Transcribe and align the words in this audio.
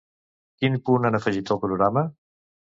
Quin 0.61 0.77
punt 0.87 1.07
han 1.11 1.19
afegit 1.19 1.55
al 1.57 1.63
programa? 1.69 2.07